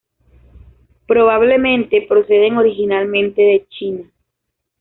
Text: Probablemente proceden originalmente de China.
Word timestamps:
Probablemente 1.05 2.07
proceden 2.09 2.57
originalmente 2.57 3.39
de 3.39 3.67
China. 3.69 4.09